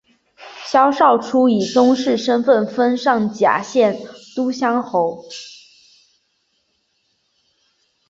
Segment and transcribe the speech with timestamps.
[0.65, 3.99] 萧韶初以宗室身份封上甲县
[4.35, 5.23] 都乡侯。